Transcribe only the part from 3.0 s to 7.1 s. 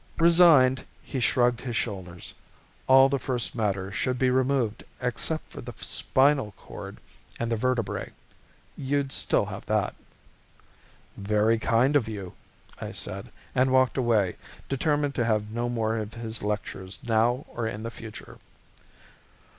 the first matter should be removed except for the spinal chord